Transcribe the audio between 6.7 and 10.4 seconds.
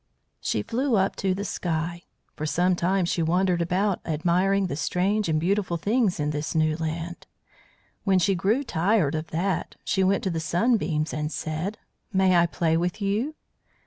land. When she grew tired of that she went to the